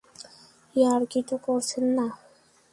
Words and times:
ইয়ার্কি 0.75 1.19
তো 1.29 1.35
করছেন 1.45 1.85
না। 1.97 2.07